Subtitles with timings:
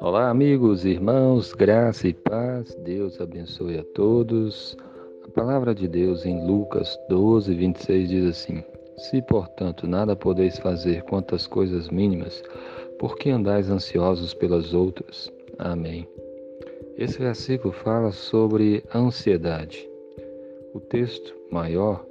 [0.00, 4.76] Olá, amigos, irmãos, graça e paz, Deus abençoe a todos.
[5.24, 8.62] A palavra de Deus em Lucas 12, 26 diz assim:
[8.96, 12.42] Se, portanto, nada podeis fazer quanto às coisas mínimas,
[12.98, 15.32] por que andais ansiosos pelas outras?
[15.58, 16.06] Amém.
[16.96, 19.88] Esse versículo fala sobre a ansiedade.
[20.72, 22.06] O texto maior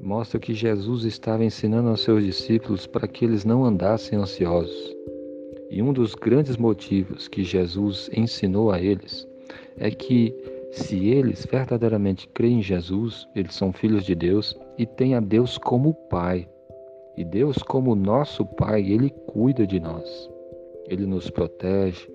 [0.00, 4.96] mostra que Jesus estava ensinando aos seus discípulos para que eles não andassem ansiosos.
[5.70, 9.28] E um dos grandes motivos que Jesus ensinou a eles
[9.76, 10.34] é que
[10.72, 15.58] se eles verdadeiramente creem em Jesus, eles são filhos de Deus e têm a Deus
[15.58, 16.48] como Pai.
[17.16, 20.30] E Deus, como nosso Pai, Ele cuida de nós.
[20.88, 22.08] Ele nos protege,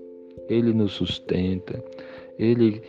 [0.49, 1.83] Ele nos sustenta,
[2.39, 2.81] Ele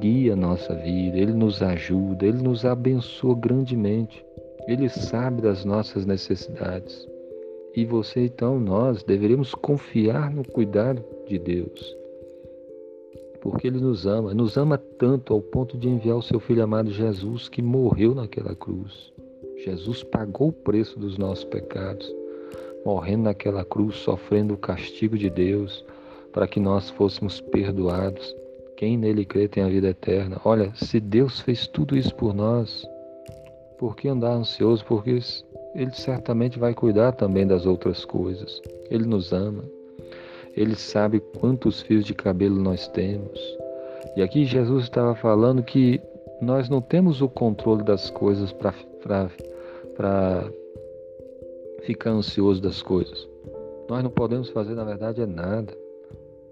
[0.00, 4.24] guia a nossa vida, Ele nos ajuda, Ele nos abençoa grandemente.
[4.66, 7.08] Ele sabe das nossas necessidades.
[7.74, 11.96] E você, então, nós deveríamos confiar no cuidado de Deus.
[13.40, 16.90] Porque Ele nos ama, nos ama tanto ao ponto de enviar o seu Filho amado
[16.90, 19.12] Jesus que morreu naquela cruz.
[19.64, 22.12] Jesus pagou o preço dos nossos pecados,
[22.84, 25.84] morrendo naquela cruz, sofrendo o castigo de Deus,
[26.32, 28.34] para que nós fôssemos perdoados.
[28.78, 30.40] Quem nele crê tem a vida eterna.
[30.44, 32.88] Olha, se Deus fez tudo isso por nós,
[33.76, 34.84] por que andar ansioso?
[34.84, 35.18] Porque
[35.74, 38.62] ele certamente vai cuidar também das outras coisas.
[38.88, 39.64] Ele nos ama.
[40.56, 43.40] Ele sabe quantos fios de cabelo nós temos.
[44.16, 46.00] E aqui Jesus estava falando que
[46.40, 48.74] nós não temos o controle das coisas para
[51.82, 53.28] ficar ansioso das coisas.
[53.90, 55.76] Nós não podemos fazer, na verdade, é nada.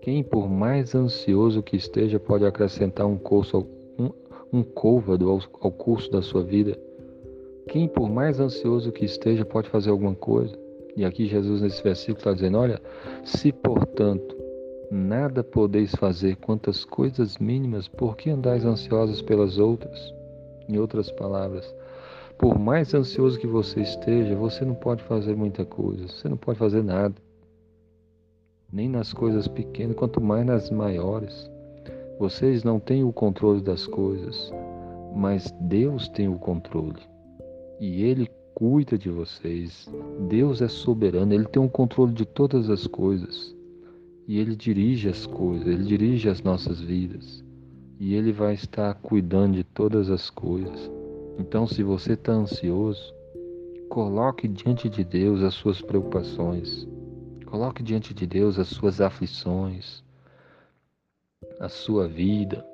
[0.07, 3.67] Quem, por mais ansioso que esteja, pode acrescentar um, curso,
[3.99, 4.11] um,
[4.53, 6.79] um côvado ao, ao curso da sua vida.
[7.67, 10.57] Quem, por mais ansioso que esteja, pode fazer alguma coisa.
[10.97, 12.81] E aqui Jesus, nesse versículo, está dizendo: Olha,
[13.25, 14.37] se portanto
[14.93, 20.15] nada podeis fazer quantas coisas mínimas, por que andais ansiosos pelas outras?
[20.69, 21.75] Em outras palavras,
[22.39, 26.61] por mais ansioso que você esteja, você não pode fazer muita coisa, você não pode
[26.61, 27.17] fazer nada.
[28.73, 31.51] Nem nas coisas pequenas, quanto mais nas maiores.
[32.19, 34.53] Vocês não têm o controle das coisas,
[35.15, 37.01] mas Deus tem o controle
[37.81, 39.89] e Ele cuida de vocês.
[40.29, 43.55] Deus é soberano, Ele tem o controle de todas as coisas
[44.27, 47.45] e Ele dirige as coisas, Ele dirige as nossas vidas
[48.01, 50.91] e Ele vai estar cuidando de todas as coisas.
[51.39, 53.15] Então, se você está ansioso,
[53.89, 56.89] coloque diante de Deus as suas preocupações,
[57.47, 60.05] coloque diante de Deus as suas aflições,
[61.59, 62.65] a sua vida,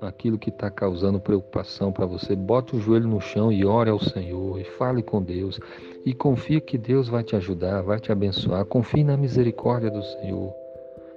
[0.00, 3.98] aquilo que está causando preocupação para você, bote o joelho no chão e ore ao
[3.98, 5.58] Senhor e fale com Deus
[6.04, 8.64] e confie que Deus vai te ajudar, vai te abençoar.
[8.64, 10.54] Confie na misericórdia do Senhor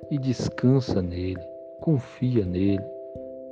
[0.09, 1.41] e descansa nele,
[1.81, 2.83] confia nele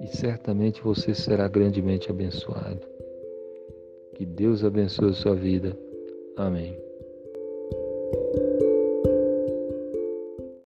[0.01, 2.81] e certamente você será grandemente abençoado.
[4.15, 5.77] Que Deus abençoe a sua vida.
[6.35, 6.77] Amém.